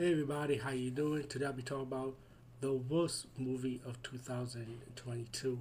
[0.00, 1.24] Hey everybody, how you doing?
[1.24, 2.14] Today I'll be talking about
[2.62, 5.58] the worst movie of 2022.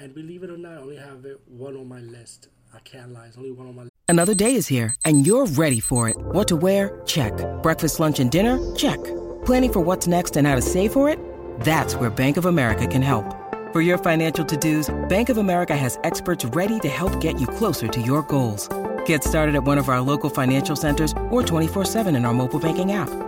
[0.00, 2.48] And believe it or not, I only have it one on my list.
[2.74, 3.94] I can't lie, it's only one on my list.
[4.08, 6.16] Another day is here and you're ready for it.
[6.16, 7.00] What to wear?
[7.06, 7.32] Check.
[7.62, 8.58] Breakfast, lunch, and dinner?
[8.74, 8.98] Check.
[9.44, 11.20] Planning for what's next and how to save for it?
[11.60, 13.32] That's where Bank of America can help.
[13.72, 17.86] For your financial to-dos, Bank of America has experts ready to help get you closer
[17.86, 18.68] to your goals.
[19.06, 22.90] Get started at one of our local financial centers or 24-7 in our mobile banking
[22.90, 23.27] app.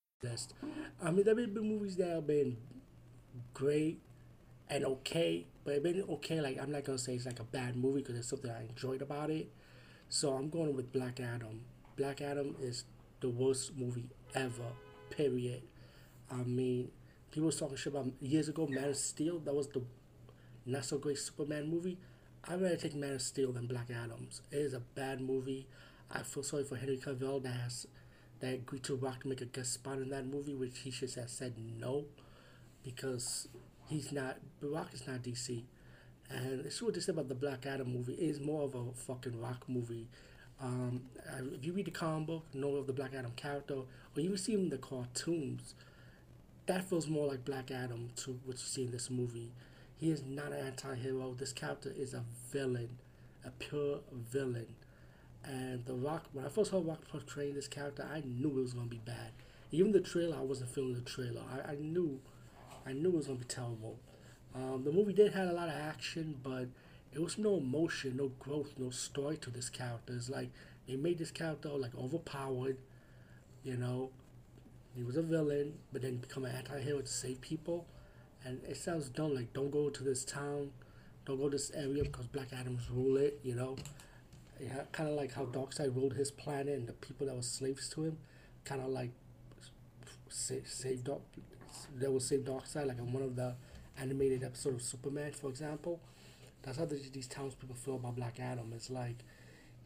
[0.23, 0.53] List.
[1.03, 2.57] I mean, there have been movies that have been
[3.55, 3.99] great
[4.69, 6.39] and okay, but it's been okay.
[6.41, 9.01] Like, I'm not to say it's like a bad movie because there's something I enjoyed
[9.01, 9.51] about it.
[10.09, 11.61] So I'm going with Black Adam.
[11.97, 12.83] Black Adam is
[13.19, 14.73] the worst movie ever,
[15.09, 15.63] period.
[16.29, 16.91] I mean,
[17.31, 19.39] people was talking shit about years ago, Man of Steel.
[19.39, 19.81] That was the
[20.67, 21.97] not so great Superman movie.
[22.47, 24.41] I'd rather take Man of Steel than Black Adams.
[24.51, 25.67] It is a bad movie.
[26.11, 27.87] I feel sorry for Henry Cavill that has
[28.41, 31.13] that agreed to Rock to make a guest spot in that movie, which he should
[31.13, 32.05] have said no,
[32.83, 33.47] because
[33.87, 34.37] he's not.
[34.61, 35.63] Rock is not DC,
[36.29, 38.13] and it's what they said about the Black Adam movie.
[38.13, 40.07] It is more of a fucking Rock movie.
[40.61, 41.03] Um,
[41.53, 44.53] if you read the comic book, know of the Black Adam character, or you see
[44.53, 45.73] him in the cartoons,
[46.67, 49.51] that feels more like Black Adam to what you see in this movie.
[49.97, 51.35] He is not an anti-hero.
[51.37, 52.97] This character is a villain,
[53.45, 54.67] a pure villain.
[55.43, 58.73] And The Rock, when I first heard Rock portraying this character, I knew it was
[58.73, 59.31] gonna be bad.
[59.71, 61.41] Even the trailer, I wasn't feeling the trailer.
[61.51, 62.19] I, I knew,
[62.85, 63.97] I knew it was gonna be terrible.
[64.53, 66.67] Um, the movie did have a lot of action, but
[67.13, 70.13] it was no emotion, no growth, no story to this character.
[70.13, 70.49] It's like
[70.87, 72.77] they made this character like overpowered,
[73.63, 74.11] you know.
[74.93, 77.85] He was a villain, but then become an anti-hero to save people,
[78.43, 79.33] and it sounds dumb.
[79.33, 80.71] Like don't go to this town,
[81.25, 83.77] don't go to this area because Black Adams rule it, you know
[84.61, 87.89] yeah, kind of like how Darkseid ruled his planet and the people that were slaves
[87.89, 88.17] to him,
[88.63, 89.09] kind of like
[90.29, 91.21] save, save Dark,
[91.97, 93.55] that will save Darkseid, like in one of the
[93.99, 95.99] animated episode of Superman, for example.
[96.61, 98.71] That's how these, townspeople feel about Black Adam.
[98.75, 99.15] It's like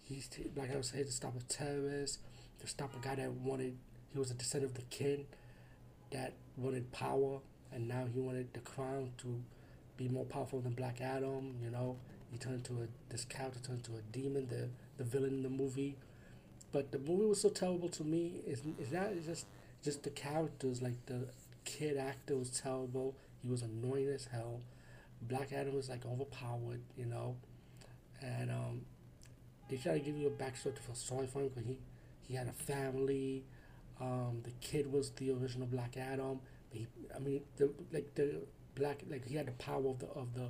[0.03, 2.19] he's t- Black Adam said to stop a terrorist,
[2.59, 3.77] to stop a guy that wanted
[4.11, 5.25] he was a descendant of the king,
[6.11, 7.39] that wanted power,
[7.73, 9.41] and now he wanted the crown to
[9.97, 11.55] be more powerful than Black Adam.
[11.63, 11.97] You know,
[12.31, 15.49] he turned into a this character turned into a demon, the the villain in the
[15.49, 15.95] movie.
[16.71, 18.41] But the movie was so terrible to me.
[18.45, 19.45] Is is not it's just
[19.83, 21.27] just the characters like the
[21.63, 23.15] kid actor was terrible.
[23.43, 24.61] He was annoying as hell.
[25.21, 27.35] Black Adam was like overpowered, you know,
[28.21, 28.81] and um,
[29.69, 31.77] they try to give you a backstory to feel sorry for him because he
[32.27, 33.43] he had a family.
[34.01, 36.39] Um, the kid was the original Black Adam.
[36.69, 38.41] He, I mean, the like the
[38.75, 40.49] black like he had the power of the of the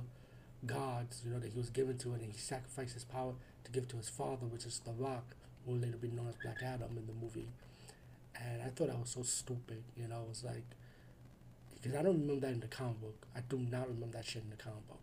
[0.64, 3.32] gods, you know, that he was given to, and he sacrificed his power
[3.64, 6.36] to give to his father, which is The Rock, who will later be known as
[6.42, 7.48] Black Adam in the movie.
[8.34, 10.64] And I thought that was so stupid, you know, it was like,
[11.74, 13.26] because I don't remember that in the comic book.
[13.34, 15.00] I do not remember that shit in the comic book.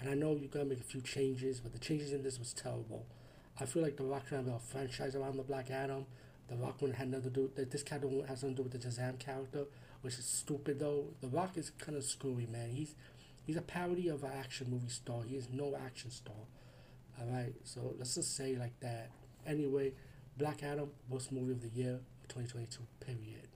[0.00, 2.52] And I know you gotta make a few changes, but the changes in this was
[2.52, 3.06] terrible.
[3.60, 6.06] I feel like The Rock trying to a franchise around the Black Adam.
[6.48, 7.50] The Rock one had nothing to do.
[7.56, 9.64] This character has something to do with the Shazam character,
[10.02, 11.06] which is stupid though.
[11.20, 12.70] The Rock is kind of screwy, man.
[12.70, 12.94] He's
[13.46, 15.22] He's a parody of an action movie star.
[15.22, 16.34] He is no action star.
[17.20, 19.10] Alright, so let's just say like that.
[19.46, 19.92] Anyway,
[20.38, 23.48] Black Adam, worst movie of the year, 2022, period.